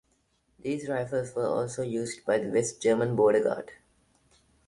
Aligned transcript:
These 0.57 0.89
rifles 0.89 1.35
were 1.35 1.45
also 1.45 1.83
used 1.83 2.25
by 2.25 2.39
the 2.39 2.49
West 2.49 2.81
German 2.81 3.15
border 3.15 3.43
guard. 3.43 3.69